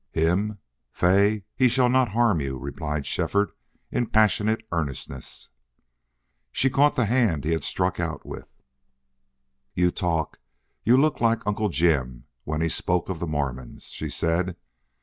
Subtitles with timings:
[0.13, 0.57] "Him!
[0.91, 3.51] Fay he shall not harm you," replied Shefford
[3.91, 5.49] in passionate earnestness.
[6.51, 8.49] She caught the hand he had struck out with.
[9.75, 10.39] "You talk
[10.83, 14.55] you look like Uncle Jim when he spoke of the Mormons," she said.